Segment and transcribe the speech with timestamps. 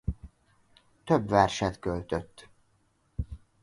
[1.03, 2.49] Több verset költött.